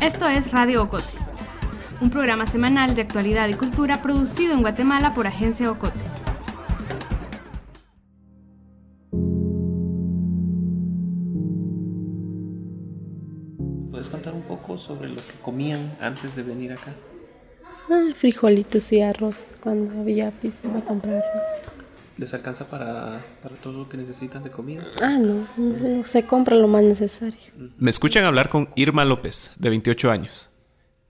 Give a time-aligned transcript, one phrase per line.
[0.00, 1.12] Esto es Radio Ocote,
[2.00, 6.00] un programa semanal de actualidad y cultura producido en Guatemala por Agencia Ocote.
[13.90, 16.94] ¿Puedes contar un poco sobre lo que comían antes de venir acá?
[17.90, 21.79] Ah, frijolitos y arroz cuando había pista para comprar arroz.
[22.20, 24.84] ¿Les alcanza para, para todo lo que necesitan de comida?
[25.00, 27.40] Ah, no, no, se compra lo más necesario.
[27.78, 30.50] Me escuchan hablar con Irma López, de 28 años.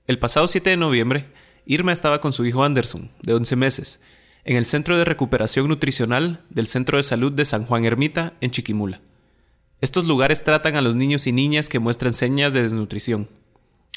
[0.07, 1.33] El pasado 7 de noviembre,
[1.67, 4.01] Irma estaba con su hijo Anderson, de 11 meses,
[4.45, 8.53] en el Centro de Recuperación Nutricional del Centro de Salud de San Juan Ermita, en
[8.53, 9.01] Chiquimula.
[9.81, 13.29] Estos lugares tratan a los niños y niñas que muestran señas de desnutrición.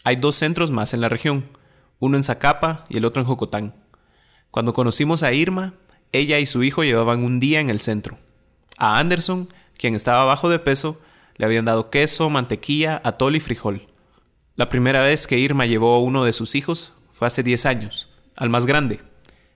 [0.04, 1.46] Hay dos centros más en la región,
[2.00, 3.76] uno en Zacapa y el otro en Jocotán.
[4.50, 5.76] Cuando conocimos a Irma,
[6.14, 8.18] ella y su hijo llevaban un día en el centro.
[8.78, 11.02] A Anderson, quien estaba bajo de peso,
[11.36, 13.88] le habían dado queso, mantequilla, atol y frijol.
[14.56, 18.10] La primera vez que Irma llevó a uno de sus hijos fue hace 10 años,
[18.36, 19.02] al más grande,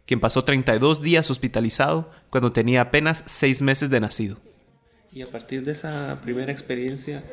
[0.05, 4.37] quien pasó 32 días hospitalizado cuando tenía apenas 6 meses de nacido.
[5.13, 7.23] Y a partir de esa primera experiencia,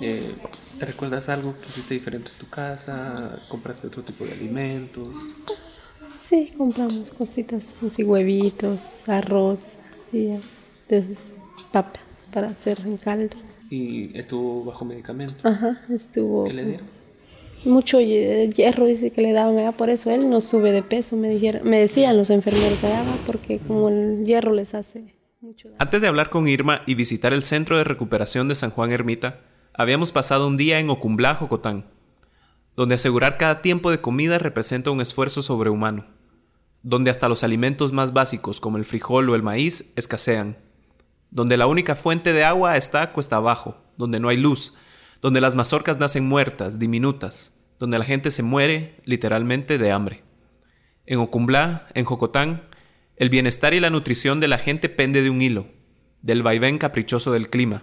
[0.00, 0.30] eh,
[0.78, 3.38] ¿te recuerdas algo que hiciste diferente en tu casa?
[3.48, 5.08] ¿Compraste otro tipo de alimentos?
[6.20, 9.78] Sí, compramos cositas así, huevitos, arroz
[10.12, 10.38] y ya,
[10.88, 11.32] entonces,
[11.72, 13.36] papas para hacer en caldo.
[13.70, 15.46] ¿Y estuvo bajo medicamento?
[15.48, 16.44] Ajá, estuvo.
[16.44, 16.86] ¿Qué le dieron?
[17.64, 21.16] Mucho hie- hierro dice que le daban allá, por eso él no sube de peso,
[21.16, 25.76] me dijeron, me decían los enfermeros allá, porque como el hierro les hace mucho daño.
[25.78, 29.40] Antes de hablar con Irma y visitar el Centro de Recuperación de San Juan Ermita,
[29.74, 31.84] habíamos pasado un día en Ocumblá, Jocotán,
[32.76, 36.06] donde asegurar cada tiempo de comida representa un esfuerzo sobrehumano,
[36.82, 40.56] donde hasta los alimentos más básicos como el frijol o el maíz escasean,
[41.30, 44.74] donde la única fuente de agua está cuesta abajo, donde no hay luz,
[45.20, 50.22] donde las mazorcas nacen muertas, diminutas, donde la gente se muere literalmente de hambre.
[51.06, 52.68] En Ocumblá, en Jocotán,
[53.16, 55.66] el bienestar y la nutrición de la gente pende de un hilo,
[56.22, 57.82] del vaivén caprichoso del clima.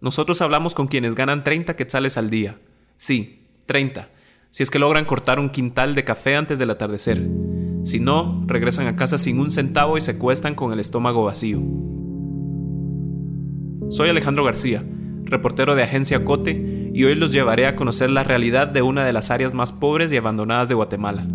[0.00, 2.58] Nosotros hablamos con quienes ganan 30 quetzales al día.
[2.96, 4.08] Sí, 30,
[4.50, 7.22] si es que logran cortar un quintal de café antes del atardecer.
[7.84, 11.62] Si no, regresan a casa sin un centavo y se cuestan con el estómago vacío.
[13.90, 14.84] Soy Alejandro García,
[15.24, 19.12] reportero de Agencia Cote, y hoy los llevaré a conocer la realidad de una de
[19.12, 21.26] las áreas más pobres y abandonadas de Guatemala.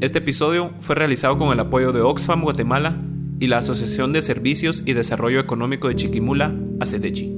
[0.00, 3.02] Este episodio fue realizado con el apoyo de Oxfam Guatemala
[3.40, 7.35] y la Asociación de Servicios y Desarrollo Económico de Chiquimula, ACEDECHI.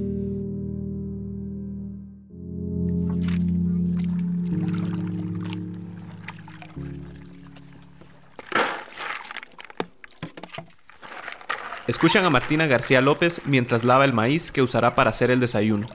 [11.89, 15.87] Escuchan a Martina García López mientras lava el maíz que usará para hacer el desayuno.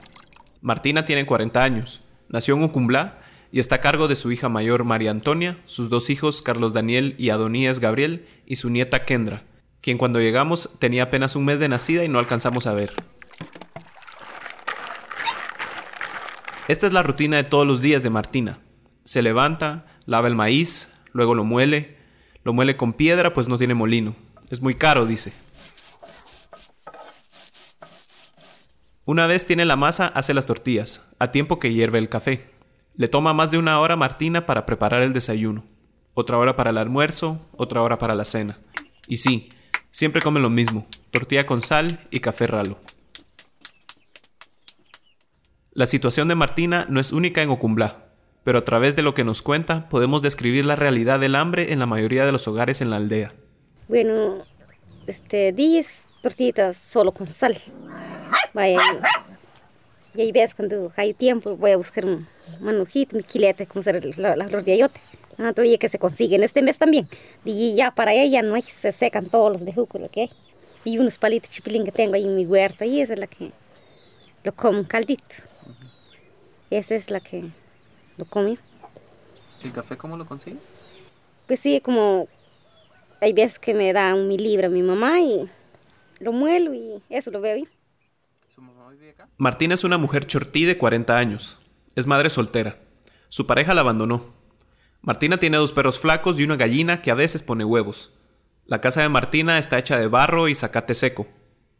[0.59, 4.83] Martina tiene 40 años, nació en Ucumblá y está a cargo de su hija mayor
[4.83, 9.43] María Antonia, sus dos hijos Carlos Daniel y Adonías Gabriel y su nieta Kendra,
[9.79, 12.91] quien cuando llegamos tenía apenas un mes de nacida y no alcanzamos a ver.
[16.67, 18.59] Esta es la rutina de todos los días de Martina.
[19.05, 21.95] Se levanta, lava el maíz, luego lo muele,
[22.43, 24.17] lo muele con piedra pues no tiene molino.
[24.49, 25.44] Es muy caro, dice.
[29.07, 32.49] Una vez tiene la masa, hace las tortillas, a tiempo que hierve el café.
[32.95, 35.63] Le toma más de una hora Martina para preparar el desayuno,
[36.15, 38.57] otra hora para el almuerzo, otra hora para la cena.
[39.07, 39.49] Y sí,
[39.91, 42.79] siempre come lo mismo, tortilla con sal y café ralo.
[45.71, 48.07] La situación de Martina no es única en Ocumblá,
[48.43, 51.77] pero a través de lo que nos cuenta podemos describir la realidad del hambre en
[51.77, 53.35] la mayoría de los hogares en la aldea.
[53.87, 54.37] Bueno,
[55.05, 57.55] este, 10 tortillitas solo con sal.
[58.53, 58.79] Vaya,
[60.13, 62.25] y ahí ves cuando hay tiempo voy a buscar un
[62.61, 65.01] manujito, un quilete, como ser la, la flor de ayote.
[65.37, 67.09] Ah, que se consiguen este mes también.
[67.43, 70.31] Y ya para ella no hay, se secan todos los bejucos que hay.
[70.85, 73.51] Y unos palitos chipilín que tengo ahí en mi huerta y esa es la que
[74.43, 75.35] lo como un caldito.
[76.69, 77.43] Esa es la que
[78.17, 78.57] lo como yo.
[79.63, 80.57] ¿El café cómo lo consigue?
[81.47, 82.29] Pues sí, como
[83.19, 85.49] hay veces que me da un mi libra mi mamá y
[86.19, 87.65] lo muelo y eso lo veo yo.
[88.53, 88.94] ¿Su mamá vive acá?
[89.37, 91.57] Martina es una mujer chortí de 40 años.
[91.95, 92.79] Es madre soltera.
[93.29, 94.33] Su pareja la abandonó.
[95.01, 98.13] Martina tiene dos perros flacos y una gallina que a veces pone huevos.
[98.65, 101.27] La casa de Martina está hecha de barro y zacate seco.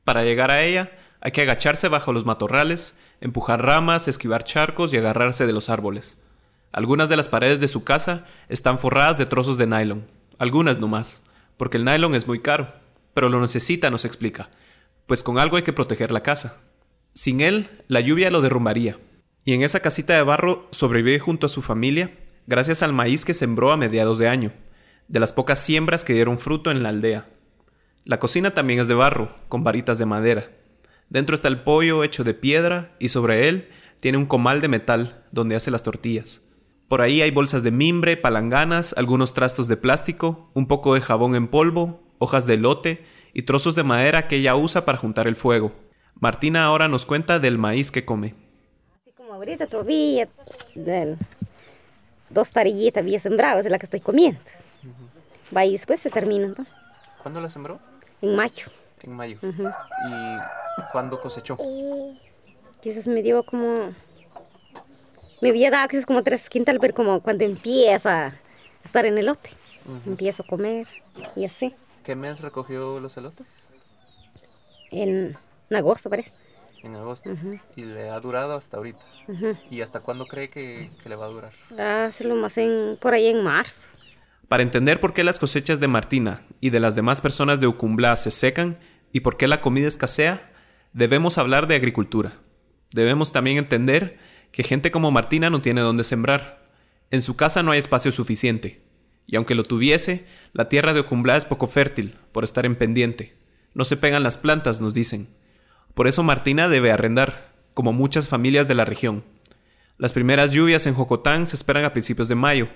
[0.03, 0.91] Para llegar a ella
[1.21, 6.21] hay que agacharse bajo los matorrales, empujar ramas, esquivar charcos y agarrarse de los árboles.
[6.71, 10.05] Algunas de las paredes de su casa están forradas de trozos de nylon,
[10.37, 11.23] algunas no más,
[11.57, 12.73] porque el nylon es muy caro,
[13.13, 14.49] pero lo necesita, nos explica,
[15.07, 16.61] pues con algo hay que proteger la casa.
[17.15, 18.99] Sin él, la lluvia lo derrumbaría.
[19.45, 22.11] Y en esa casita de barro sobrevive junto a su familia
[22.45, 24.51] gracias al maíz que sembró a mediados de año,
[25.07, 27.29] de las pocas siembras que dieron fruto en la aldea.
[28.03, 30.51] La cocina también es de barro, con varitas de madera.
[31.09, 33.69] Dentro está el pollo hecho de piedra y sobre él
[34.01, 36.41] tiene un comal de metal donde hace las tortillas.
[36.89, 41.35] Por ahí hay bolsas de mimbre, palanganas, algunos trastos de plástico, un poco de jabón
[41.35, 45.37] en polvo, hojas de lote y trozos de madera que ella usa para juntar el
[45.37, 45.84] fuego.
[46.19, 48.33] Martina ahora nos cuenta del maíz que come.
[49.01, 50.27] Así como ahorita todavía,
[52.29, 54.39] dos tarillitas había sembrado, es la que estoy comiendo.
[55.55, 56.53] Va y después se termina.
[57.21, 57.79] ¿Cuándo la sembró?
[58.21, 58.67] En mayo.
[59.01, 59.39] En mayo.
[59.43, 61.57] ¿Y cuándo cosechó?
[62.81, 63.93] Quizás me dio como
[65.41, 68.33] me había dado quizás como tres quintal, pero como cuando empieza a
[68.83, 69.49] estar en el lote.
[70.05, 70.87] Empiezo a comer
[71.35, 71.75] y así.
[72.03, 73.45] ¿Qué mes recogió los elotes?
[74.89, 75.37] En,
[75.71, 76.31] agosto, parece.
[76.83, 77.31] En agosto.
[77.75, 78.99] Y le ha durado hasta ahorita.
[79.71, 81.53] ¿Y hasta cuándo cree que, le va a durar?
[81.79, 83.89] Ah, lo más en, por ahí en marzo.
[84.47, 88.15] Para entender por qué las cosechas de Martina y de las demás personas de Ucumbla
[88.17, 88.77] se secan
[89.11, 90.51] y por qué la comida escasea,
[90.93, 92.33] debemos hablar de agricultura.
[92.91, 94.19] Debemos también entender
[94.51, 96.69] que gente como Martina no tiene dónde sembrar.
[97.09, 98.85] En su casa no hay espacio suficiente,
[99.27, 103.35] y aunque lo tuviese, la tierra de Ocumblá es poco fértil, por estar en pendiente.
[103.73, 105.27] No se pegan las plantas, nos dicen.
[105.95, 109.23] Por eso Martina debe arrendar, como muchas familias de la región.
[109.97, 112.67] Las primeras lluvias en Jocotán se esperan a principios de mayo,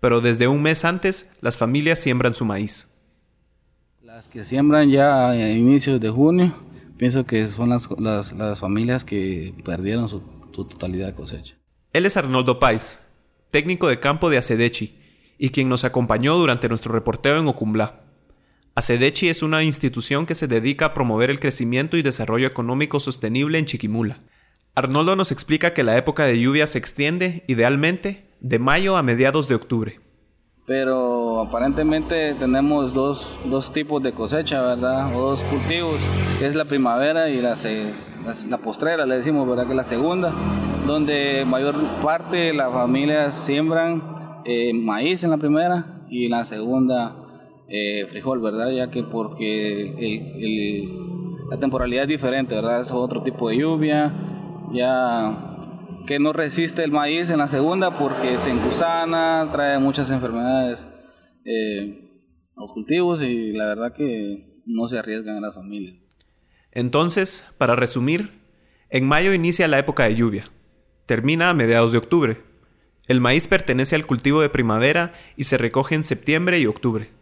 [0.00, 2.94] pero desde un mes antes las familias siembran su maíz.
[4.00, 6.54] Las que siembran ya a inicios de junio,
[6.96, 7.88] pienso que son las,
[8.32, 10.22] las familias que perdieron su
[10.54, 11.56] su totalidad de cosecha.
[11.92, 13.00] Él es Arnoldo Pais,
[13.50, 14.98] técnico de campo de Acedechi,
[15.38, 18.00] y quien nos acompañó durante nuestro reporteo en Ocumbla.
[18.74, 23.58] Acedechi es una institución que se dedica a promover el crecimiento y desarrollo económico sostenible
[23.58, 24.20] en Chiquimula.
[24.76, 29.48] Arnoldo nos explica que la época de lluvia se extiende, idealmente, de mayo a mediados
[29.48, 30.00] de octubre.
[30.66, 35.14] Pero aparentemente tenemos dos, dos tipos de cosecha, ¿verdad?
[35.16, 35.98] O dos cultivos,
[36.40, 37.56] es la primavera y la,
[38.48, 39.64] la, postrera, le decimos, ¿verdad?
[39.64, 40.32] Que es la segunda,
[40.86, 41.74] donde mayor
[42.04, 47.16] parte de las familias siembran eh, maíz en la primera y en la segunda
[47.70, 48.70] eh, frijol, ¿verdad?
[48.70, 49.94] Ya que porque
[51.48, 52.80] la temporalidad es diferente, ¿verdad?
[52.80, 54.12] Es otro tipo de lluvia,
[54.72, 55.56] ya
[56.06, 60.84] que no resiste el maíz en la segunda porque se encusana, trae muchas enfermedades
[61.44, 62.10] eh,
[62.56, 65.94] a los cultivos y la verdad que no se arriesgan a las familias.
[66.72, 68.32] Entonces, para resumir,
[68.88, 70.44] en mayo inicia la época de lluvia.
[71.06, 72.38] Termina a mediados de octubre.
[73.06, 77.19] El maíz pertenece al cultivo de primavera y se recoge en septiembre y octubre.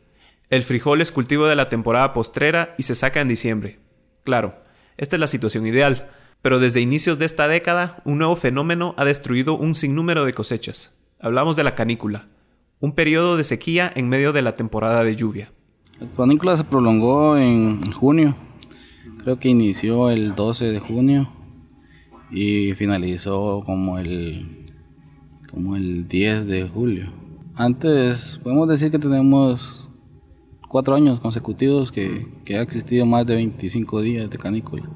[0.51, 3.81] El frijol es cultivo de la temporada postrera y se saca en diciembre.
[4.25, 4.57] Claro,
[4.97, 6.11] esta es la situación ideal,
[6.43, 10.95] pero desde inicios de esta década un nuevo fenómeno ha destruido un sinnúmero de cosechas.
[11.21, 12.29] Hablamos de la canícula,
[12.81, 15.53] un periodo de sequía en medio de la temporada de lluvia.
[16.01, 18.37] La canícula se prolongó en junio
[19.19, 21.29] Creo que inició el 12 de junio
[22.31, 24.65] y finalizó como el
[25.51, 27.13] como el 10 de julio.
[27.55, 29.88] Antes podemos decir que tenemos
[30.69, 34.89] cuatro años consecutivos que, ha existido más de 25 días de canícula.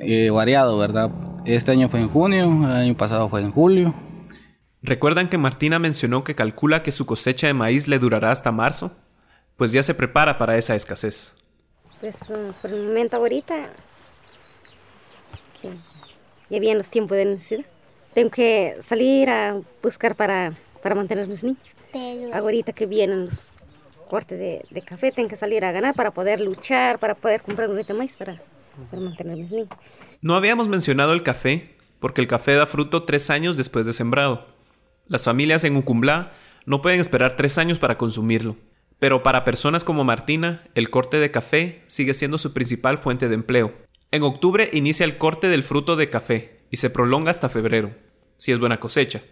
[0.00, 1.10] Eh, variado, ¿verdad?
[1.44, 3.94] Este año fue en junio, el año pasado fue en julio.
[4.82, 8.92] ¿Recuerdan que Martina mencionó que calcula que su cosecha de maíz le durará hasta marzo?
[9.56, 11.36] Pues ya se prepara para esa escasez.
[12.00, 13.66] Pues uh, por el momento ahorita,
[15.62, 17.66] ya vienen los tiempos de necesidad.
[18.14, 21.60] Tengo que salir a buscar para, para mantener a mis niños.
[22.32, 23.52] Ahorita que vienen los
[24.10, 27.76] cortes de, café, tengo que salir a ganar para poder luchar, para poder comprar un
[27.76, 28.42] de maíz para,
[28.90, 29.46] para mantener.
[30.20, 34.48] No habíamos mencionado el café, porque el café da fruto tres años después de sembrado.
[35.06, 36.32] Las familias en Ucumblá
[36.66, 38.56] no pueden esperar tres años para consumirlo.
[38.98, 43.36] Pero para personas como Martina, el corte de café sigue siendo su principal fuente de
[43.36, 43.72] empleo.
[44.10, 47.94] En octubre inicia el corte del fruto de café y se prolonga hasta febrero,
[48.38, 49.22] si es buena cosecha.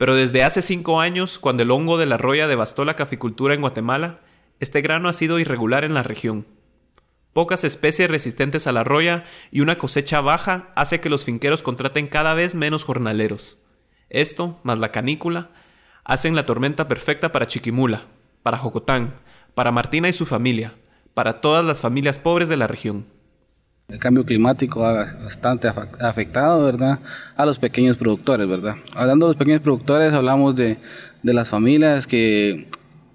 [0.00, 3.60] Pero desde hace cinco años, cuando el hongo de la roya devastó la caficultura en
[3.60, 4.20] Guatemala,
[4.58, 6.46] este grano ha sido irregular en la región.
[7.34, 12.08] Pocas especies resistentes a la roya y una cosecha baja hace que los finqueros contraten
[12.08, 13.58] cada vez menos jornaleros.
[14.08, 15.50] Esto, más la canícula,
[16.02, 18.06] hacen la tormenta perfecta para Chiquimula,
[18.42, 19.16] para Jocotán,
[19.54, 20.76] para Martina y su familia,
[21.12, 23.04] para todas las familias pobres de la región.
[23.90, 25.68] El cambio climático ha bastante
[26.00, 27.00] afectado, ¿verdad?
[27.36, 28.76] A los pequeños productores, ¿verdad?
[28.94, 30.78] Hablando de los pequeños productores, hablamos de,
[31.22, 32.68] las familias que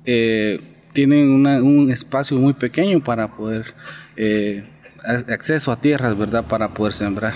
[0.05, 0.59] eh,
[0.91, 3.73] tienen un espacio muy pequeño para poder,
[4.17, 4.67] eh,
[5.05, 6.45] acceso a tierras, ¿verdad?
[6.45, 7.33] Para poder sembrar.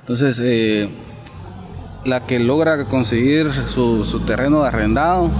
[0.00, 0.88] Entonces, eh,
[2.04, 5.30] la que logra conseguir su, su terreno arrendado,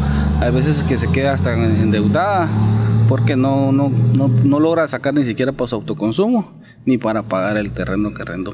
[0.41, 2.49] hay veces que se queda hasta endeudada
[3.09, 7.57] porque no, no, no, no logra sacar ni siquiera para su autoconsumo ni para pagar
[7.57, 8.53] el terreno que arrendó.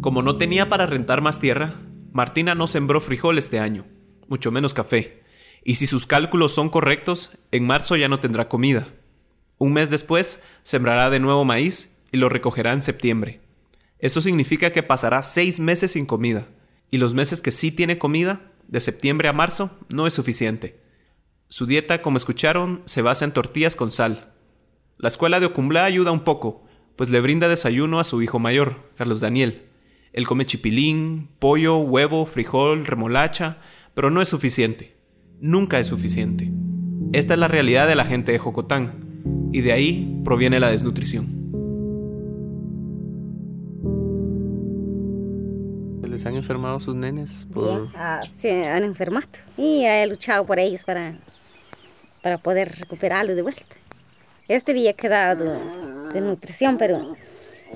[0.00, 1.74] Como no tenía para rentar más tierra,
[2.12, 3.84] Martina no sembró frijol este año,
[4.28, 5.22] mucho menos café.
[5.64, 8.88] Y si sus cálculos son correctos, en marzo ya no tendrá comida.
[9.58, 13.40] Un mes después, sembrará de nuevo maíz y lo recogerá en septiembre.
[13.98, 16.46] Esto significa que pasará seis meses sin comida,
[16.90, 20.80] y los meses que sí tiene comida, de septiembre a marzo, no es suficiente.
[21.48, 24.32] Su dieta, como escucharon, se basa en tortillas con sal.
[24.98, 28.92] La escuela de Ocumblá ayuda un poco, pues le brinda desayuno a su hijo mayor,
[28.96, 29.64] Carlos Daniel.
[30.12, 33.58] Él come chipilín, pollo, huevo, frijol, remolacha,
[33.94, 34.96] pero no es suficiente.
[35.40, 36.52] Nunca es suficiente.
[37.12, 41.47] Esta es la realidad de la gente de Jocotán, y de ahí proviene la desnutrición.
[46.18, 47.46] ¿Les han enfermado sus nenes?
[47.54, 47.90] Por...
[47.94, 51.16] Ah, se han enfermado y he luchado por ellos para,
[52.22, 53.62] para poder recuperarlo de vuelta.
[54.48, 55.60] Este había quedado
[56.12, 57.14] de nutrición, pero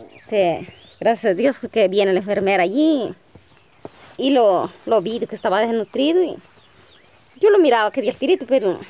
[0.09, 0.67] este,
[0.99, 3.15] gracias a Dios que viene la enfermera allí
[4.17, 6.37] y lo, lo vi que estaba desnutrido y
[7.41, 8.81] yo lo miraba que el pero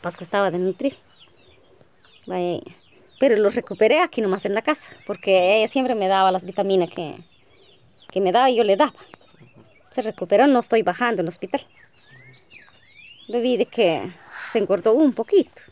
[0.00, 0.96] pues que estaba desnutrido.
[3.18, 6.88] Pero lo recuperé aquí nomás en la casa, porque ella siempre me daba las vitaminas
[6.88, 7.16] que,
[8.10, 8.94] que me daba yo le daba.
[9.90, 11.66] Se recuperó, no estoy bajando en el hospital.
[13.28, 14.02] vi de que
[14.50, 15.62] se engordó un poquito.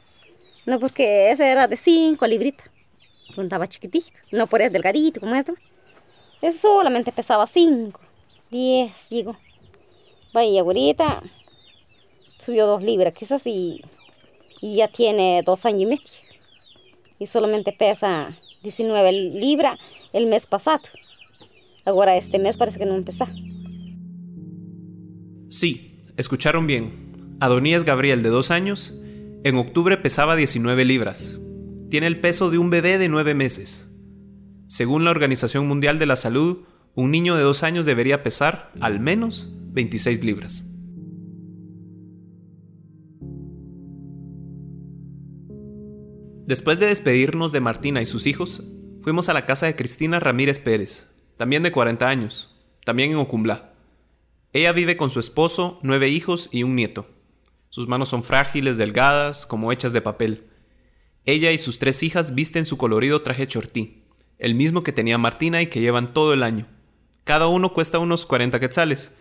[0.66, 2.68] No porque ese era de 5 libritas.
[3.28, 4.10] Cuando estaba chiquitito.
[4.32, 5.52] No por eso delgadito como este.
[6.42, 8.00] Ese solamente pesaba 5,
[8.50, 9.36] 10, digo.
[10.32, 11.22] Vaya, ahorita
[12.38, 13.82] subió 2 libras quizás y,
[14.60, 16.02] y ya tiene 2 años y medio.
[17.18, 19.78] Y solamente pesa 19 libras
[20.12, 20.82] el mes pasado.
[21.88, 23.26] Ahora este mes parece que no empezó.
[25.48, 27.36] Sí, escucharon bien.
[27.40, 29.00] Adonías Gabriel, de dos años,
[29.42, 31.40] en octubre pesaba 19 libras.
[31.88, 33.90] Tiene el peso de un bebé de 9 meses.
[34.66, 36.58] Según la Organización Mundial de la Salud,
[36.94, 40.70] un niño de dos años debería pesar al menos 26 libras.
[46.46, 48.62] Después de despedirnos de Martina y sus hijos,
[49.00, 52.54] fuimos a la casa de Cristina Ramírez Pérez, también de 40 años,
[52.84, 53.72] también en Ocumblá.
[54.52, 57.06] Ella vive con su esposo, nueve hijos y un nieto.
[57.70, 60.48] Sus manos son frágiles, delgadas, como hechas de papel.
[61.24, 64.02] Ella y sus tres hijas visten su colorido traje chortí,
[64.38, 66.66] el mismo que tenía Martina y que llevan todo el año.
[67.22, 69.12] Cada uno cuesta unos 40 quetzales,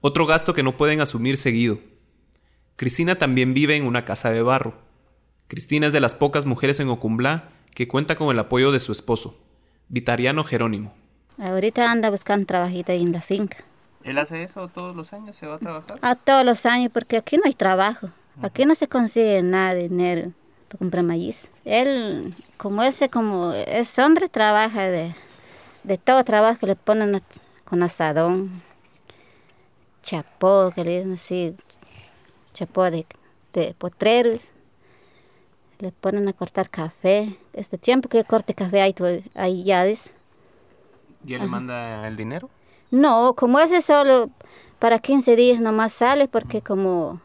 [0.00, 1.78] otro gasto que no pueden asumir seguido.
[2.76, 4.78] Cristina también vive en una casa de barro.
[5.48, 8.92] Cristina es de las pocas mujeres en Ocumblá que cuenta con el apoyo de su
[8.92, 9.44] esposo,
[9.88, 11.05] Vitariano Jerónimo.
[11.38, 13.58] Ahorita anda buscando trabajito ahí en la finca.
[14.04, 15.36] ¿Él hace eso todos los años?
[15.36, 15.98] ¿Se va a trabajar?
[16.00, 18.10] A todos los años, porque aquí no hay trabajo.
[18.40, 20.32] Aquí no se consigue nada de dinero
[20.68, 21.50] para comprar maíz.
[21.64, 25.14] Él, como ese, como ese hombre, trabaja de,
[25.84, 27.22] de todo trabajo que le ponen
[27.64, 28.62] con asadón,
[30.02, 31.56] chapó, que le dicen así,
[32.52, 33.06] chapó de,
[33.52, 34.48] de potreros.
[35.78, 37.36] Le ponen a cortar café.
[37.52, 38.94] Este tiempo que corte café ahí,
[39.34, 40.15] ahí ya dice
[41.26, 42.48] ¿Y él le manda el dinero?
[42.90, 44.30] No, como ese solo
[44.78, 47.20] para 15 días nomás sale porque como,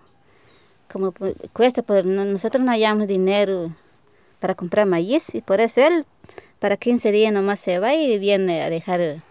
[0.91, 1.13] como
[1.53, 3.71] cuesta, pero nosotros no hallamos dinero
[4.39, 6.05] para comprar maíz y por eso él
[6.59, 9.21] para 15 días nomás se va y viene a dejar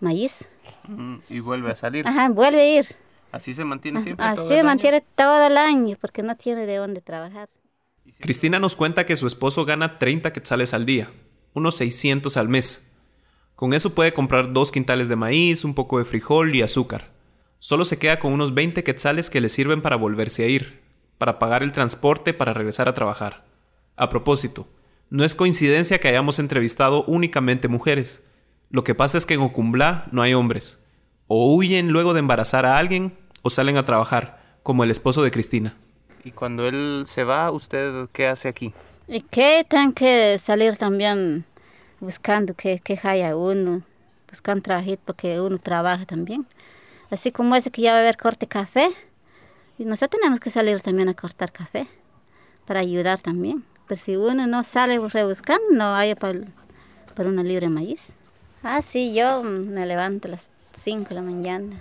[0.00, 0.46] maíz.
[0.88, 2.06] Mm, y vuelve a salir.
[2.06, 2.86] Ajá, vuelve a ir.
[3.32, 4.24] Así se mantiene siempre.
[4.24, 7.48] Así se mantiene todo el año porque no tiene de dónde trabajar.
[8.20, 11.10] Cristina nos cuenta que su esposo gana 30 quetzales al día,
[11.52, 12.90] unos 600 al mes.
[13.56, 17.10] Con eso puede comprar dos quintales de maíz, un poco de frijol y azúcar.
[17.58, 20.82] Solo se queda con unos 20 quetzales que le sirven para volverse a ir,
[21.16, 23.46] para pagar el transporte para regresar a trabajar.
[23.96, 24.68] A propósito,
[25.08, 28.22] no es coincidencia que hayamos entrevistado únicamente mujeres.
[28.68, 30.84] Lo que pasa es que en Ocumblá no hay hombres.
[31.26, 35.30] O huyen luego de embarazar a alguien o salen a trabajar, como el esposo de
[35.30, 35.76] Cristina.
[36.24, 38.74] Y cuando él se va, ¿usted qué hace aquí?
[39.08, 39.64] ¿Y qué?
[39.66, 41.46] Tengo que salir también
[42.00, 43.82] buscando que, que haya uno,
[44.30, 46.46] buscando trabajo porque uno trabaja también.
[47.10, 48.90] Así como ese que ya va a haber corte café,
[49.78, 51.86] y nosotros tenemos que salir también a cortar café
[52.66, 53.64] para ayudar también.
[53.86, 56.40] Pero si uno no sale rebuscando, no hay para,
[57.14, 58.14] para una libre maíz.
[58.62, 61.80] Ah, sí, yo me levanto a las 5 de la mañana,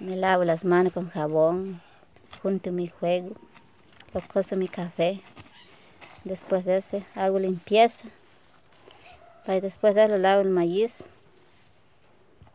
[0.00, 1.80] me lavo las manos con jabón,
[2.42, 3.36] junto mi juego,
[4.12, 5.20] lo coso mi café.
[6.24, 8.08] Después de eso hago limpieza
[9.46, 11.04] Y después de lo lavo el maíz.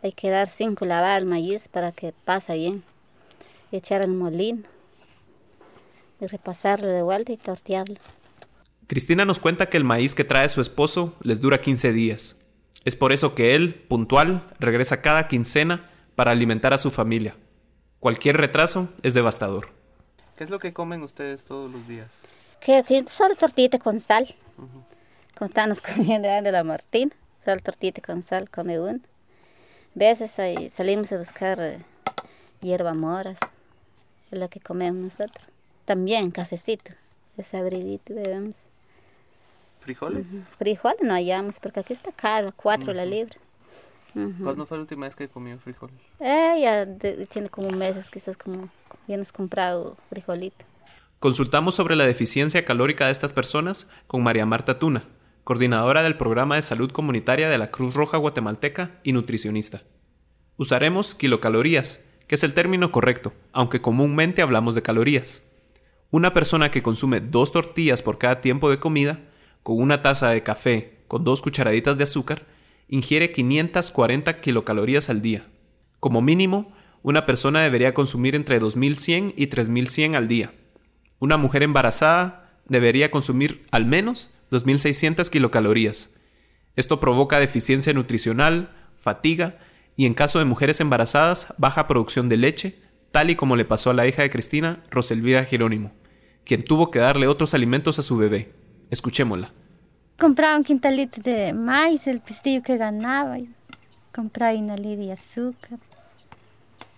[0.04, 2.84] Hay que dar cinco lavar el maíz para que pase bien.
[3.72, 4.64] Y echar el molino.
[6.20, 7.98] Y repasarlo de vuelta y tortearlo.
[8.88, 12.38] Cristina nos cuenta que el maíz que trae su esposo les dura 15 días.
[12.86, 17.36] Es por eso que él, puntual, regresa cada quincena para alimentar a su familia.
[18.00, 19.70] Cualquier retraso es devastador.
[20.38, 22.14] ¿Qué es lo que comen ustedes todos los días?
[22.62, 24.34] Que, que solo tortita con sal.
[25.38, 27.14] Como estamos comiendo de la Martín,
[27.46, 29.00] solo tortita con sal come uno.
[29.96, 31.80] Veces ahí salimos a buscar eh,
[32.62, 33.38] hierba moras,
[34.32, 35.48] es lo que comemos nosotros.
[35.86, 36.92] También cafecito,
[37.36, 38.66] desabridito bebemos.
[39.80, 40.48] ¿Frijoles?
[40.58, 43.38] Frijoles no hallamos porque aquí está caro, cuatro la libra.
[44.16, 44.44] Ujú.
[44.44, 45.90] ¿Cuándo fue la última vez que comió frijol?
[46.20, 48.70] Eh, ya de- tiene como meses, quizás como
[49.08, 50.66] vienes comprado frijolito.
[51.20, 55.04] Consultamos sobre la deficiencia calórica de estas personas con María Marta Tuna,
[55.48, 59.82] coordinadora del programa de salud comunitaria de la Cruz Roja Guatemalteca y nutricionista.
[60.58, 65.48] Usaremos kilocalorías, que es el término correcto, aunque comúnmente hablamos de calorías.
[66.12, 69.22] Una persona que consume dos tortillas por cada tiempo de comida,
[69.64, 72.46] con una taza de café con dos cucharaditas de azúcar,
[72.90, 75.48] ingiere 540 kilocalorías al día.
[76.02, 76.74] Como mínimo,
[77.04, 80.54] una persona debería consumir entre 2100 y 3100 al día.
[81.20, 86.12] Una mujer embarazada debería consumir al menos 2.600 kilocalorías.
[86.76, 89.58] Esto provoca deficiencia nutricional, fatiga
[89.96, 92.80] y en caso de mujeres embarazadas, baja producción de leche,
[93.12, 95.92] tal y como le pasó a la hija de Cristina, Roselvira Jerónimo,
[96.46, 98.54] quien tuvo que darle otros alimentos a su bebé.
[98.92, 99.52] Escuchémosla.
[100.20, 103.40] Compraba un quintalito de maíz, el pistillo que ganaba.
[103.40, 103.50] y
[104.14, 105.80] Compraba una de azúcar.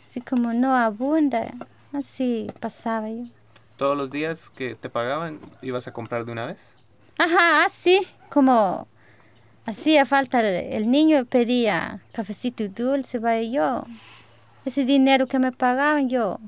[0.07, 1.51] Así como no abunda,
[1.93, 3.23] así pasaba yo.
[3.77, 6.78] ¿Todos los días que te pagaban ibas a comprar de una vez?
[7.19, 7.99] Ajá, así
[8.29, 8.87] como
[9.65, 13.83] hacía falta el, niño pedía cafecito y dulce, vaya yo.
[14.65, 16.39] Ese dinero que me pagaban yo,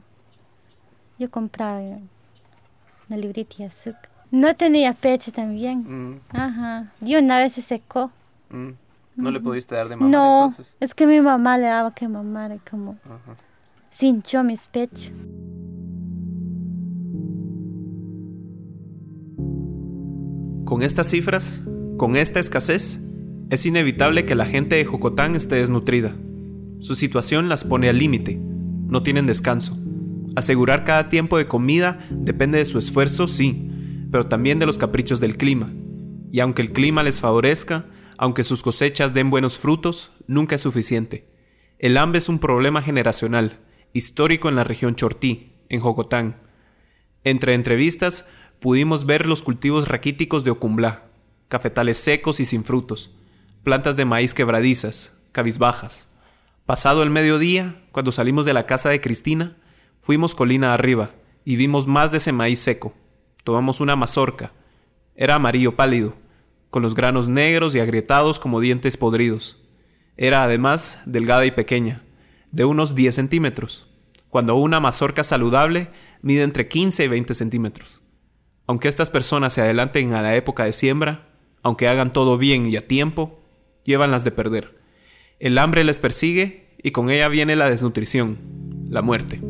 [1.20, 4.10] yo compraba una librita de azúcar.
[4.32, 5.80] No tenía pecho también.
[6.14, 8.10] Mm, Ajá, de una vez se secó.
[8.50, 8.70] mm.
[9.18, 10.74] ¿No le pudiste dar de mamá no, entonces?
[10.80, 13.36] es que mi mamá le daba que mamar y como Ajá.
[13.92, 15.12] se hinchó mis pechos.
[20.72, 21.64] Con estas cifras,
[21.98, 23.02] con esta escasez,
[23.50, 26.16] es inevitable que la gente de Jocotán esté desnutrida.
[26.80, 28.40] Su situación las pone al límite.
[28.88, 29.78] No tienen descanso.
[30.38, 33.70] Asegurar cada tiempo de comida depende de su esfuerzo, sí,
[34.12, 35.74] pero también de los caprichos del clima.
[36.32, 41.28] Y aunque el clima les favorezca, aunque sus cosechas den buenos frutos, nunca es suficiente.
[41.80, 43.60] El hambre es un problema generacional,
[43.92, 46.38] histórico en la región Chortí, en Jocotán.
[47.26, 48.26] Entre entrevistas
[48.62, 51.06] pudimos ver los cultivos raquíticos de Ocumblá,
[51.48, 53.10] cafetales secos y sin frutos,
[53.64, 56.10] plantas de maíz quebradizas, cabizbajas.
[56.68, 59.58] Pasado el mediodía, cuando salimos de la casa de Cristina,
[60.00, 61.10] fuimos colina arriba
[61.44, 62.94] y vimos más de ese maíz seco.
[63.44, 64.52] Tomamos una mazorca.
[65.16, 66.14] Era amarillo pálido,
[66.70, 69.60] con los granos negros y agrietados como dientes podridos.
[70.18, 72.04] Era además delgada y pequeña,
[72.52, 73.88] de unos 10 centímetros,
[74.30, 75.90] cuando una mazorca saludable
[76.22, 78.04] mide entre 15 y 20 centímetros.
[78.72, 81.28] Aunque estas personas se adelanten a la época de siembra,
[81.62, 83.38] aunque hagan todo bien y a tiempo,
[83.84, 84.80] llevan las de perder.
[85.42, 88.38] El hambre les persigue y con ella viene la desnutrición,
[88.90, 89.42] la muerte.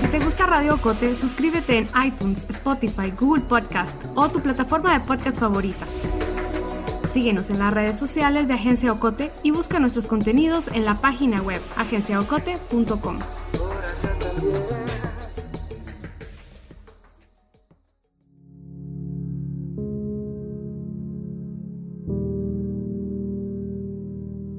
[0.00, 5.06] Si te gusta Radio Ocote, suscríbete en iTunes, Spotify, Google Podcast o tu plataforma de
[5.06, 5.86] podcast favorita.
[7.12, 11.40] Síguenos en las redes sociales de Agencia Ocote y busca nuestros contenidos en la página
[11.42, 13.18] web agenciaocote.com.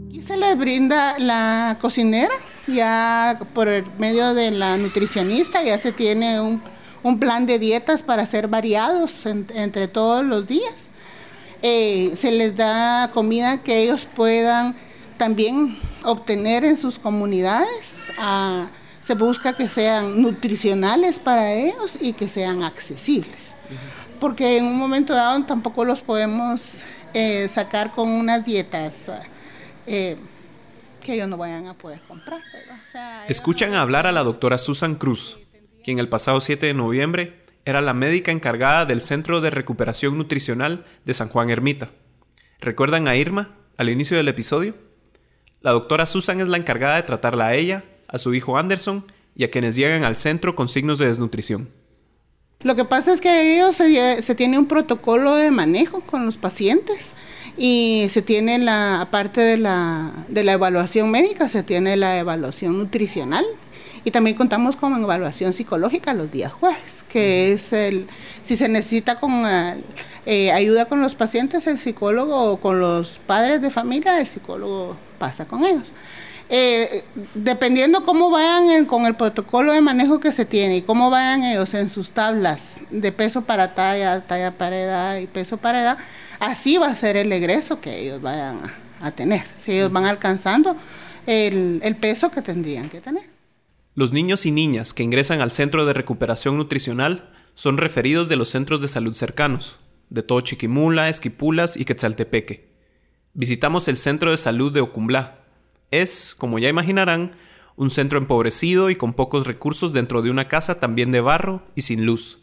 [0.08, 2.34] Aquí se les brinda la cocinera,
[2.68, 6.62] ya por el medio de la nutricionista, ya se tiene un,
[7.20, 10.89] plan de dietas para ser variados en- entre todos los días.
[11.62, 14.76] Eh, se les da comida que ellos puedan
[15.18, 18.12] también obtener en sus comunidades.
[18.18, 18.68] Ah,
[19.02, 23.56] se busca que sean nutricionales para ellos y que sean accesibles.
[24.20, 29.10] Porque en un momento dado tampoco los podemos eh, sacar con unas dietas
[29.88, 30.18] eh,
[31.02, 32.40] que ellos no vayan a poder comprar.
[33.28, 35.38] Escuchan hablar a la doctora Susan Cruz,
[35.84, 40.86] quien el pasado 7 de noviembre era la médica encargada del Centro de Recuperación Nutricional
[41.06, 41.90] de San Juan Ermita.
[42.60, 44.76] ¿Recuerdan a Irma al inicio del episodio?
[45.62, 49.06] La doctora Susan es la encargada de tratarla a ella, a su hijo Anderson
[49.36, 51.70] y a quienes llegan al centro con signos de desnutrición.
[52.62, 56.38] Lo que pasa es que ellos se, se tiene un protocolo de manejo con los
[56.38, 57.14] pacientes
[57.58, 62.78] y se tiene la, aparte de la, de la evaluación médica, se tiene la evaluación
[62.78, 63.46] nutricional
[64.04, 68.08] y también contamos con evaluación psicológica los días jueves, que es el,
[68.44, 69.44] si se necesita con
[70.26, 74.98] eh, ayuda con los pacientes, el psicólogo o con los padres de familia, el psicólogo
[75.18, 75.92] pasa con ellos.
[76.52, 77.04] Eh,
[77.36, 81.76] dependiendo cómo vayan con el protocolo de manejo que se tiene y cómo vayan ellos
[81.76, 85.98] en sus tablas de peso para talla, talla para edad y peso para edad,
[86.40, 88.62] así va a ser el egreso que ellos vayan
[89.00, 90.76] a, tener, si ellos van alcanzando
[91.28, 93.39] el, el peso que tendrían que tener.
[94.00, 98.48] Los niños y niñas que ingresan al centro de recuperación nutricional son referidos de los
[98.48, 99.78] centros de salud cercanos,
[100.10, 102.70] de todo Chiquimula, Esquipulas y Quetzaltepeque.
[103.34, 105.44] Visitamos el centro de salud de Ocumblá,
[105.92, 107.34] es, como ya imaginarán,
[107.76, 111.82] un centro empobrecido y con pocos recursos dentro de una casa también de barro y
[111.82, 112.40] sin luz.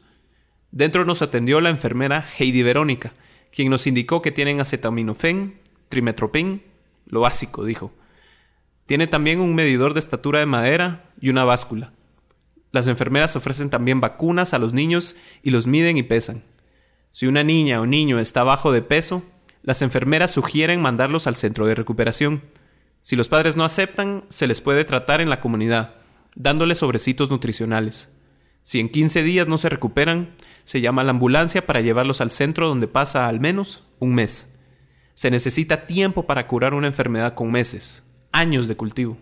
[0.73, 3.15] Dentro nos atendió la enfermera Heidi Verónica,
[3.51, 6.63] quien nos indicó que tienen acetaminofén, trimetropin,
[7.07, 7.95] lo básico, dijo.
[8.87, 11.93] Tiene también un medidor de estatura de madera y una báscula.
[12.71, 16.45] Las enfermeras ofrecen también vacunas a los niños y los miden y pesan.
[17.11, 19.25] Si una niña o niño está bajo de peso,
[19.63, 22.43] las enfermeras sugieren mandarlos al centro de recuperación.
[23.03, 25.95] Si los padres no aceptan, se les puede tratar en la comunidad,
[26.35, 28.13] dándoles sobrecitos nutricionales.
[28.63, 32.31] Si en 15 días no se recuperan, se llama a la ambulancia para llevarlos al
[32.31, 34.55] centro donde pasa al menos un mes.
[35.15, 38.06] Se necesita tiempo para curar una enfermedad con meses,
[38.37, 39.17] años de cultivo.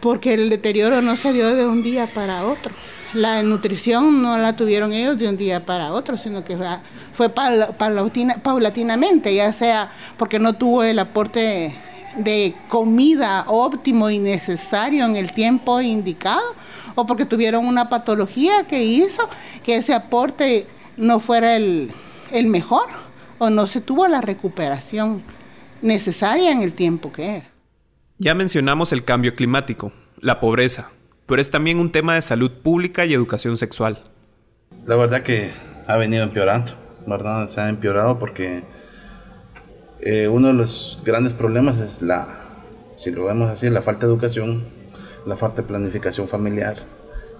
[0.00, 2.72] Porque el deterioro no se dio de un día para otro.
[3.12, 6.56] La nutrición no la tuvieron ellos de un día para otro, sino que
[7.12, 11.76] fue paulatinamente, ya sea porque no tuvo el aporte
[12.16, 16.54] de comida óptimo y necesario en el tiempo indicado
[16.94, 19.28] o porque tuvieron una patología que hizo
[19.64, 21.92] que ese aporte no fuera el,
[22.30, 22.86] el mejor
[23.38, 25.22] o no se tuvo la recuperación
[25.82, 27.53] necesaria en el tiempo que era.
[28.24, 30.88] Ya mencionamos el cambio climático, la pobreza,
[31.26, 33.98] pero es también un tema de salud pública y educación sexual.
[34.86, 35.52] La verdad que
[35.86, 36.72] ha venido empeorando,
[37.06, 37.46] ¿verdad?
[37.48, 38.62] Se ha empeorado porque
[40.00, 42.26] eh, uno de los grandes problemas es la,
[42.96, 44.64] si lo vemos así, la falta de educación,
[45.26, 46.78] la falta de planificación familiar,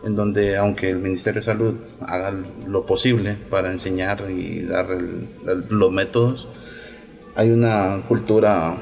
[0.05, 2.31] en donde aunque el Ministerio de Salud haga
[2.69, 4.89] lo posible para enseñar y dar
[5.71, 6.47] los métodos,
[7.37, 8.75] hay una cultura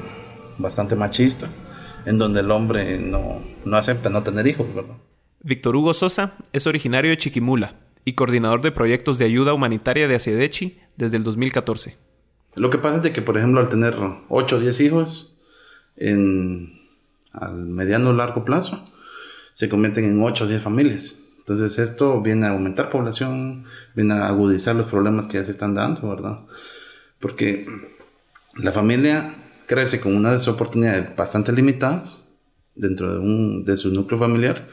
[0.57, 1.47] bastante machista
[2.05, 4.67] en donde el hombre no, no acepta no tener hijos.
[5.41, 10.15] Víctor Hugo Sosa es originario de Chiquimula y coordinador de proyectos de ayuda humanitaria de
[10.15, 11.97] Asedechi desde el 2014.
[12.55, 13.95] Lo que pasa es de que, por ejemplo, al tener
[14.29, 15.37] 8 o 10 hijos,
[15.95, 16.79] en,
[17.31, 18.83] al mediano o largo plazo,
[19.53, 21.19] se convierten en 8 o 10 familias.
[21.39, 25.75] Entonces esto viene a aumentar población, viene a agudizar los problemas que ya se están
[25.75, 26.39] dando, ¿verdad?
[27.19, 27.65] Porque
[28.55, 32.27] la familia crece con unas oportunidades bastante limitadas
[32.75, 34.67] dentro de, un, de su núcleo familiar.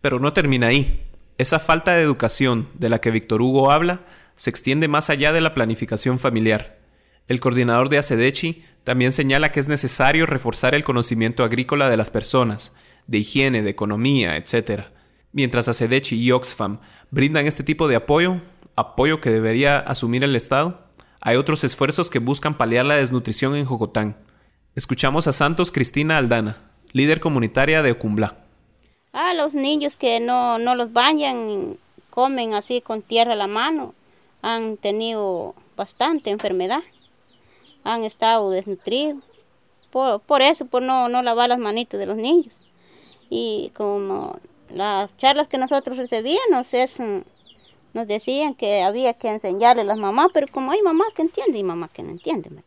[0.00, 1.06] Pero no termina ahí.
[1.38, 4.00] Esa falta de educación de la que Víctor Hugo habla
[4.36, 6.78] se extiende más allá de la planificación familiar.
[7.28, 12.10] El coordinador de ACEDECHI también señala que es necesario reforzar el conocimiento agrícola de las
[12.10, 12.74] personas,
[13.06, 14.84] de higiene, de economía, etc.
[15.32, 18.42] Mientras ACEDECHI y Oxfam brindan este tipo de apoyo,
[18.76, 20.88] apoyo que debería asumir el Estado,
[21.22, 24.16] hay otros esfuerzos que buscan paliar la desnutrición en Jocotán.
[24.74, 26.58] Escuchamos a Santos Cristina Aldana,
[26.92, 28.36] líder comunitaria de Ocumblá.
[29.14, 31.78] Ah, los niños que no, no los bañan,
[32.10, 33.94] comen así con tierra a la mano,
[34.42, 36.82] han tenido bastante enfermedad
[37.84, 39.22] han estado desnutridos.
[39.90, 42.54] Por, por eso, por no, no lavar las manitas de los niños.
[43.28, 44.36] Y como
[44.70, 46.98] las charlas que nosotros recibíamos, es,
[47.94, 51.56] nos decían que había que enseñarle a las mamás, pero como hay mamás que entienden
[51.56, 52.64] y mamás que no entienden.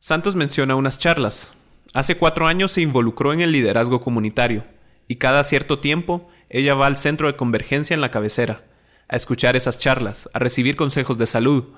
[0.00, 1.54] Santos menciona unas charlas.
[1.94, 4.64] Hace cuatro años se involucró en el liderazgo comunitario
[5.08, 8.64] y cada cierto tiempo ella va al centro de convergencia en la cabecera,
[9.08, 11.74] a escuchar esas charlas, a recibir consejos de salud,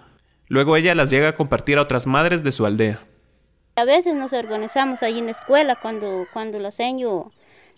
[0.49, 3.01] Luego ella las llega a compartir a otras madres de su aldea.
[3.75, 7.33] A veces nos organizamos ahí en la escuela cuando, cuando la seño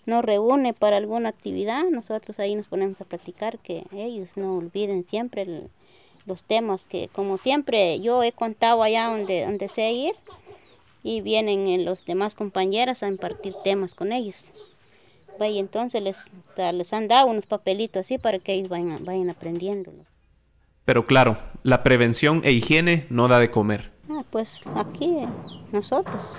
[0.08, 5.04] nos reúne para alguna actividad, nosotros ahí nos ponemos a platicar que ellos no olviden
[5.04, 5.46] siempre
[6.24, 10.14] los temas que como siempre yo he contado allá donde, donde sé ir
[11.02, 14.44] y vienen los demás compañeras a impartir temas con ellos.
[15.40, 16.16] Y entonces les,
[16.56, 20.06] les han dado unos papelitos así para que ellos vayan, vayan aprendiéndolos.
[20.86, 23.92] Pero claro, la prevención e higiene no da de comer.
[24.08, 25.18] Ah, pues aquí
[25.70, 26.34] nosotros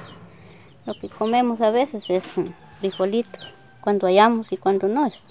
[0.88, 2.34] lo que comemos a veces es
[2.80, 3.40] frijolito,
[3.82, 5.24] cuando hayamos y cuando no es.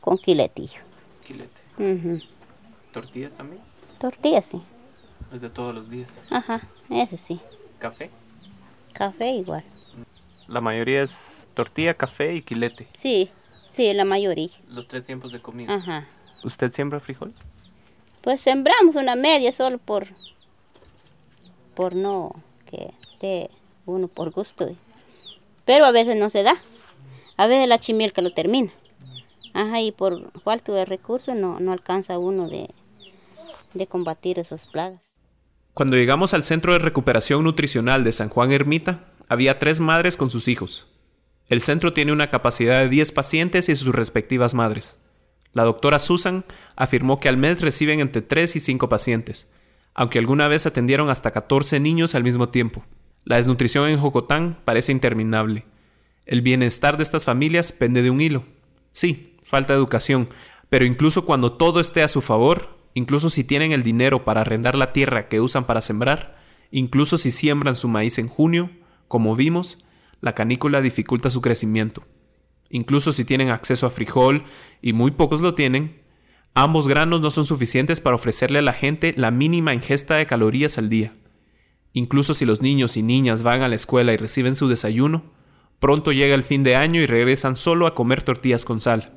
[0.00, 0.80] con quiletillo.
[1.26, 2.22] Quilete.
[2.92, 3.60] ¿Tortillas también?
[3.98, 4.62] Tortillas, sí.
[5.32, 6.08] Es de todos los días.
[6.30, 7.40] Ajá, ese sí.
[7.78, 8.10] ¿Café?
[8.92, 9.64] Café igual.
[10.46, 12.88] La mayoría es tortilla, café y quilete.
[12.94, 13.30] Sí,
[13.70, 14.48] sí, la mayoría.
[14.68, 15.74] Los tres tiempos de comida.
[15.74, 16.06] Ajá.
[16.42, 17.34] ¿Usted siembra frijol?
[18.22, 20.06] Pues sembramos una media solo por,
[21.74, 22.32] por no
[22.70, 23.50] que esté
[23.84, 24.74] uno por gusto.
[25.64, 26.54] Pero a veces no se da.
[27.38, 28.72] A veces la chimielca lo termina.
[29.54, 32.68] Ajá, y por falta de recursos no, no alcanza uno de,
[33.74, 35.00] de combatir esas plagas.
[35.72, 40.30] Cuando llegamos al Centro de Recuperación Nutricional de San Juan Ermita, había tres madres con
[40.30, 40.88] sus hijos.
[41.48, 44.98] El centro tiene una capacidad de 10 pacientes y sus respectivas madres.
[45.52, 49.46] La doctora Susan afirmó que al mes reciben entre 3 y 5 pacientes,
[49.94, 52.84] aunque alguna vez atendieron hasta 14 niños al mismo tiempo.
[53.22, 55.64] La desnutrición en Jocotán parece interminable.
[56.28, 58.44] El bienestar de estas familias pende de un hilo.
[58.92, 60.28] Sí, falta educación,
[60.68, 64.74] pero incluso cuando todo esté a su favor, incluso si tienen el dinero para arrendar
[64.74, 66.36] la tierra que usan para sembrar,
[66.70, 68.70] incluso si siembran su maíz en junio,
[69.08, 69.78] como vimos,
[70.20, 72.04] la canícula dificulta su crecimiento.
[72.68, 74.44] Incluso si tienen acceso a frijol,
[74.82, 76.02] y muy pocos lo tienen,
[76.52, 80.76] ambos granos no son suficientes para ofrecerle a la gente la mínima ingesta de calorías
[80.76, 81.14] al día.
[81.94, 85.37] Incluso si los niños y niñas van a la escuela y reciben su desayuno,
[85.80, 89.12] pronto llega el fin de año y regresan solo a comer tortillas con sal.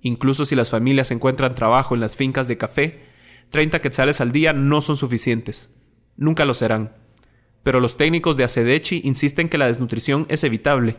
[0.00, 3.04] Incluso si las familias encuentran trabajo en las fincas de café,
[3.50, 5.74] 30 quetzales al día no son suficientes.
[6.16, 6.92] Nunca lo serán.
[7.62, 10.96] Pero los técnicos de Acedechi insisten que la desnutrición es evitable.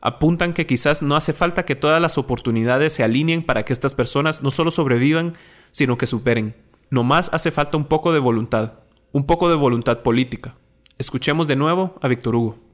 [0.00, 3.94] Apuntan que quizás no hace falta que todas las oportunidades se alineen para que estas
[3.94, 5.34] personas no solo sobrevivan,
[5.70, 6.54] sino que superen.
[6.90, 8.80] No más hace falta un poco de voluntad,
[9.12, 10.56] un poco de voluntad política.
[10.98, 12.71] Escuchemos de nuevo a Víctor Hugo.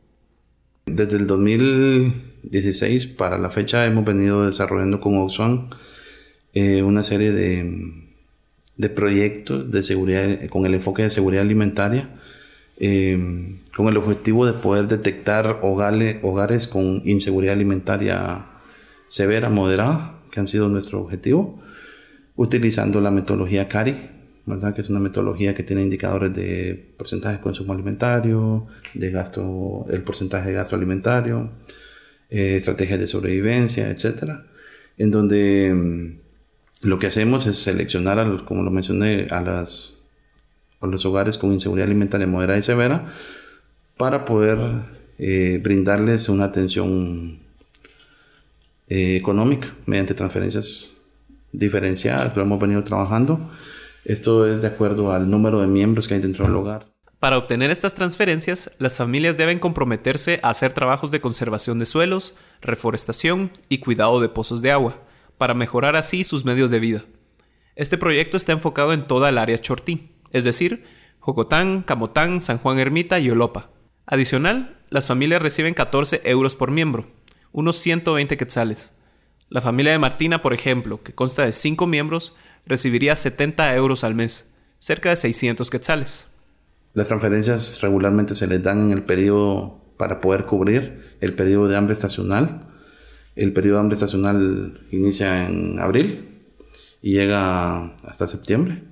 [0.90, 5.70] Desde el 2016 para la fecha hemos venido desarrollando con Oxfam
[6.54, 12.10] eh, una serie de, proyectos de seguridad, con el enfoque de seguridad alimentaria,
[12.78, 18.46] eh, con el objetivo de poder detectar hogares, hogares con inseguridad alimentaria
[19.08, 21.60] severa, moderada, que han sido nuestro objetivo,
[22.36, 23.96] utilizando la metodología CARI,
[24.48, 24.74] ¿verdad?
[24.74, 30.02] que es una metodología que tiene indicadores de porcentaje de consumo alimentario, de gasto, el
[30.02, 31.50] porcentaje de gasto alimentario,
[32.30, 34.40] eh, estrategias de sobrevivencia, etc.
[34.96, 40.02] En donde mm, lo que hacemos es seleccionar, a los, como lo mencioné, a, las,
[40.80, 43.12] a los hogares con inseguridad alimentaria moderada y severa
[43.96, 44.58] para poder
[45.18, 47.40] eh, brindarles una atención
[48.88, 50.98] eh, económica mediante transferencias
[51.52, 53.50] diferenciadas, lo hemos venido trabajando.
[54.08, 56.86] Esto es de acuerdo al número de miembros que hay dentro del hogar.
[57.20, 62.34] Para obtener estas transferencias, las familias deben comprometerse a hacer trabajos de conservación de suelos,
[62.62, 65.02] reforestación y cuidado de pozos de agua,
[65.36, 67.04] para mejorar así sus medios de vida.
[67.76, 70.84] Este proyecto está enfocado en toda el área Chortí, es decir,
[71.18, 73.68] Jocotán, Camotán, San Juan Ermita y Olopa.
[74.06, 77.08] Adicional, las familias reciben 14 euros por miembro,
[77.52, 78.94] unos 120 quetzales.
[79.50, 82.34] La familia de Martina, por ejemplo, que consta de 5 miembros,
[82.68, 86.28] recibiría 70 euros al mes, cerca de 600 quetzales.
[86.94, 91.76] Las transferencias regularmente se les dan en el periodo para poder cubrir el periodo de
[91.76, 92.68] hambre estacional.
[93.36, 96.28] El periodo de hambre estacional inicia en abril
[97.02, 98.82] y llega hasta septiembre.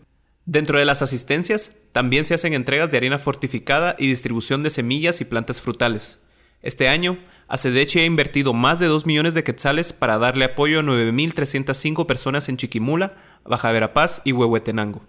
[0.44, 5.20] Dentro de las asistencias, también se hacen entregas de harina fortificada y distribución de semillas
[5.20, 6.20] y plantas frutales.
[6.62, 10.82] Este año, Acedechi ha invertido más de 2 millones de quetzales para darle apoyo a
[10.82, 15.02] 9.305 personas en Chiquimula, Baja Verapaz y Huehuetenango.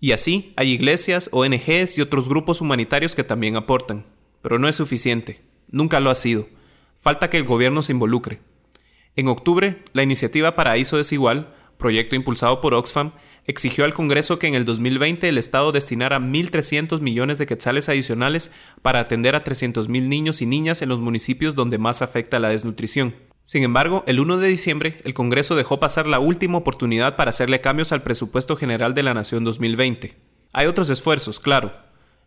[0.00, 4.06] Y así hay iglesias, ONGs y otros grupos humanitarios que también aportan.
[4.42, 5.42] Pero no es suficiente.
[5.68, 6.48] Nunca lo ha sido.
[6.96, 8.40] Falta que el gobierno se involucre.
[9.14, 13.12] En octubre, la iniciativa Paraíso Desigual, proyecto impulsado por Oxfam,
[13.50, 18.50] exigió al Congreso que en el 2020 el Estado destinara 1.300 millones de quetzales adicionales
[18.80, 23.14] para atender a 300.000 niños y niñas en los municipios donde más afecta la desnutrición.
[23.42, 27.60] Sin embargo, el 1 de diciembre, el Congreso dejó pasar la última oportunidad para hacerle
[27.60, 30.14] cambios al presupuesto general de la Nación 2020.
[30.52, 31.72] Hay otros esfuerzos, claro.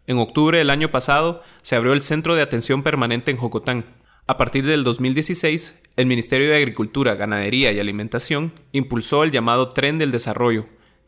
[0.06, 3.86] En octubre del año pasado se abrió el Centro de Atención Permanente en Jocotán.
[4.28, 9.98] A partir del 2016, el Ministerio de Agricultura, Ganadería y Alimentación impulsó el llamado Tren
[9.98, 10.66] del Desarrollo,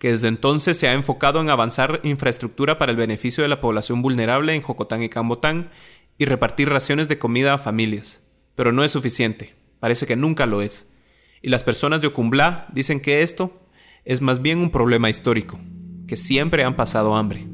[0.09, 4.53] desde entonces se ha enfocado en avanzar infraestructura para el beneficio de la población vulnerable
[4.53, 5.69] en Jocotán y Cambotán
[6.17, 8.21] y repartir raciones de comida a familias.
[8.55, 10.91] Pero no es suficiente, parece que nunca lo es.
[11.41, 13.51] Y las personas de Ocumblá dicen que esto
[14.03, 15.59] es más bien un problema histórico,
[16.07, 17.47] que siempre han pasado hambre.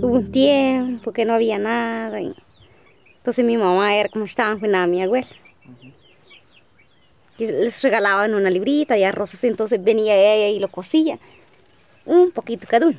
[0.00, 5.02] Hubo un tiempo que no había nada Entonces mi mamá era como estaban con mi
[5.02, 5.26] abuela.
[7.38, 11.18] Y les regalaban una librita y arroz entonces venía ella y lo cocía.
[12.04, 12.98] Un poquito cada uno.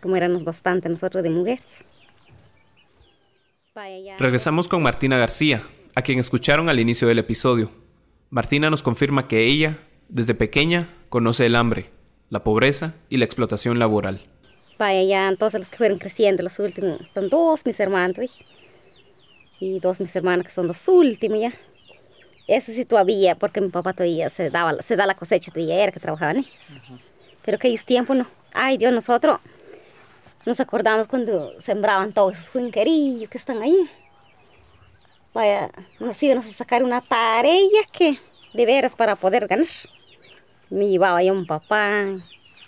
[0.00, 1.84] Como éramos bastante nosotros de mujeres.
[4.18, 5.62] Regresamos con Martina García,
[5.94, 7.70] a quien escucharon al inicio del episodio.
[8.30, 11.86] Martina nos confirma que ella, desde pequeña, conoce el hambre,
[12.28, 14.20] la pobreza y la explotación laboral.
[14.78, 18.16] Vaya, ya entonces los que fueron creciendo, los últimos, están dos mis hermanos,
[19.60, 21.52] y dos mis hermanas que son los últimos ya.
[22.48, 25.92] Eso sí todavía, porque mi papá todavía se, daba, se da la cosecha, todavía era
[25.92, 26.78] que trabajaban ellos.
[27.44, 28.26] Pero que aquellos tiempos no.
[28.54, 29.38] Ay Dios, nosotros
[30.46, 33.88] nos acordamos cuando sembraban todos esos juinquerillos que están ahí.
[35.34, 38.18] Vaya, nos íbamos a sacar una tarea que
[38.54, 39.66] de veras para poder ganar.
[40.70, 42.18] Me llevaba yo un papá,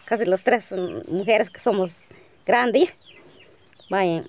[0.04, 0.72] casi las tres
[1.08, 2.04] mujeres que somos
[2.44, 2.92] grandes.
[3.88, 4.24] Vaya,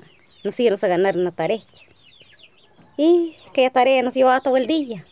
[0.46, 1.60] nos íbamos a ganar una tarea.
[2.96, 5.06] Y aquella tarea nos llevaba todo el día,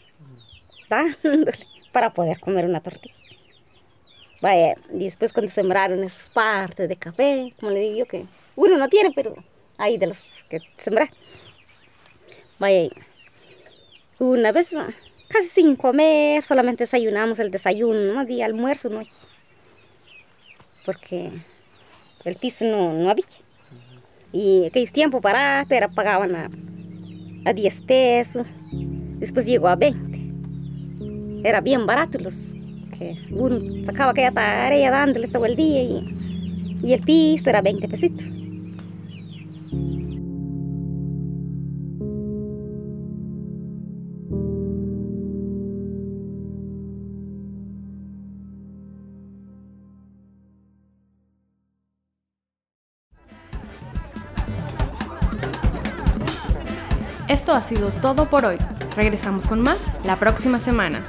[1.91, 3.15] para poder comer una tortilla.
[4.41, 8.25] Vaya, después cuando sembraron esas partes de café, como le digo yo, que
[8.56, 9.36] uno no tiene, pero
[9.78, 11.10] hay de los que sembrar.
[12.58, 12.89] Vaya,
[14.17, 14.75] una vez
[15.28, 19.02] casi sin comer, solamente desayunamos el desayuno, no día almuerzo, no
[20.86, 21.32] Porque
[22.25, 23.25] el piso no, no había.
[24.32, 26.49] Y aquellos tiempos baratos, era, pagaban a,
[27.49, 28.47] a 10 pesos,
[29.19, 30.09] después llegó a 20.
[31.43, 32.56] Era bien barato los
[32.97, 37.88] que uno sacaba aquella tarea dándole todo el día y, y el piso era 20
[37.88, 38.38] pesitos.
[57.69, 58.58] Sido todo por hoy.
[58.95, 61.05] Regresamos con más la próxima semana.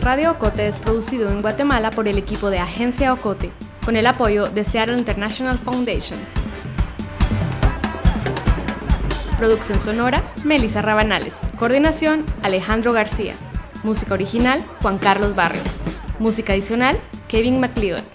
[0.00, 3.52] Radio Ocote es producido en Guatemala por el equipo de Agencia Ocote,
[3.84, 6.18] con el apoyo de Seattle International Foundation.
[9.38, 11.36] Producción sonora, Melissa Rabanales.
[11.56, 13.34] Coordinación, Alejandro García.
[13.84, 15.76] Música original, Juan Carlos Barrios.
[16.18, 16.98] Música adicional,
[17.28, 18.11] Kevin McLeod.